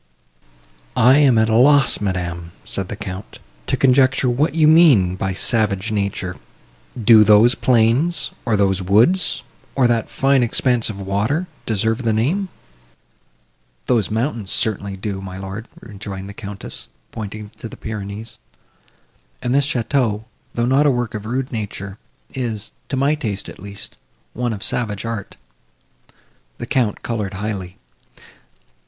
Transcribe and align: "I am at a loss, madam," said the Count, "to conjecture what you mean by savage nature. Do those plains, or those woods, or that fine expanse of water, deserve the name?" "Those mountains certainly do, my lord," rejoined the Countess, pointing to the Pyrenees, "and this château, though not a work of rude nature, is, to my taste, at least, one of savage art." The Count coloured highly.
"I 0.97 1.17
am 1.19 1.37
at 1.37 1.47
a 1.47 1.55
loss, 1.55 2.01
madam," 2.01 2.53
said 2.65 2.87
the 2.89 2.95
Count, 2.95 3.37
"to 3.67 3.77
conjecture 3.77 4.31
what 4.31 4.55
you 4.55 4.67
mean 4.67 5.15
by 5.15 5.33
savage 5.33 5.91
nature. 5.91 6.37
Do 6.99 7.23
those 7.23 7.53
plains, 7.53 8.31
or 8.43 8.57
those 8.57 8.81
woods, 8.81 9.43
or 9.75 9.85
that 9.85 10.09
fine 10.09 10.41
expanse 10.41 10.89
of 10.89 10.99
water, 10.99 11.45
deserve 11.67 12.01
the 12.01 12.13
name?" 12.13 12.49
"Those 13.85 14.09
mountains 14.09 14.49
certainly 14.49 14.97
do, 14.97 15.21
my 15.21 15.37
lord," 15.37 15.67
rejoined 15.79 16.27
the 16.27 16.33
Countess, 16.33 16.87
pointing 17.11 17.51
to 17.59 17.69
the 17.69 17.77
Pyrenees, 17.77 18.39
"and 19.39 19.53
this 19.53 19.67
château, 19.67 20.23
though 20.55 20.65
not 20.65 20.87
a 20.87 20.89
work 20.89 21.13
of 21.13 21.27
rude 21.27 21.51
nature, 21.51 21.99
is, 22.33 22.71
to 22.89 22.97
my 22.97 23.13
taste, 23.13 23.47
at 23.47 23.59
least, 23.59 23.97
one 24.33 24.51
of 24.51 24.63
savage 24.63 25.05
art." 25.05 25.37
The 26.57 26.65
Count 26.65 27.03
coloured 27.03 27.35
highly. 27.35 27.77